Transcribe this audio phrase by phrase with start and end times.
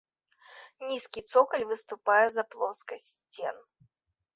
[0.87, 3.55] Нізкі цокаль выступае за плоскасць сцен.